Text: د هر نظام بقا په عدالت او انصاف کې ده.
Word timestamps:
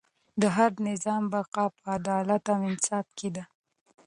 د 0.41 0.43
هر 0.55 0.71
نظام 0.89 1.23
بقا 1.33 1.65
په 1.75 1.83
عدالت 1.97 2.43
او 2.53 2.59
انصاف 2.69 3.07
کې 3.17 3.29
ده. 3.35 3.43